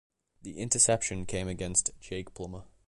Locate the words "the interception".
0.41-1.27